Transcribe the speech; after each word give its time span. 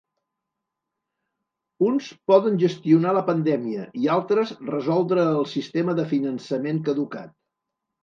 Uns 1.89 2.07
poden 2.31 2.57
gestionar 2.65 3.13
la 3.19 3.25
pandèmia 3.29 3.87
i 4.07 4.11
altres 4.17 4.57
resoldre 4.75 5.29
el 5.37 5.49
sistema 5.55 5.99
de 6.03 6.11
finançament 6.19 6.87
caducat. 6.93 7.43